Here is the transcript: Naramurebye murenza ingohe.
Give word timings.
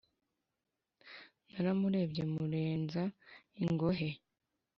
Naramurebye 1.49 2.23
murenza 2.33 3.03
ingohe. 3.63 4.09